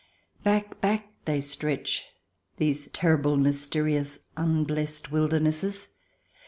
[0.41, 2.05] Back, back, they stretch,
[2.57, 5.89] these terrible, mysterious, unblest wildernesses.